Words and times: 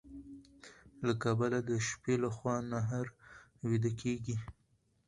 له 1.05 1.13
کبله 1.23 1.57
د 1.69 1.71
شپې 1.87 2.15
لخوا 2.23 2.55
نهر 2.71 3.05
ويده 3.65 3.91
کيږي. 4.01 4.35